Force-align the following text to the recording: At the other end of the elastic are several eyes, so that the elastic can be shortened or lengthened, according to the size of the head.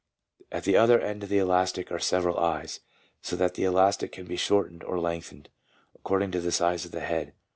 At 0.51 0.63
the 0.63 0.75
other 0.77 0.99
end 0.99 1.21
of 1.21 1.29
the 1.29 1.37
elastic 1.37 1.91
are 1.91 1.99
several 1.99 2.39
eyes, 2.39 2.79
so 3.21 3.35
that 3.35 3.53
the 3.53 3.65
elastic 3.65 4.11
can 4.11 4.25
be 4.25 4.35
shortened 4.35 4.83
or 4.83 4.99
lengthened, 4.99 5.47
according 5.93 6.31
to 6.31 6.41
the 6.41 6.51
size 6.51 6.85
of 6.85 6.91
the 6.91 7.01
head. 7.01 7.33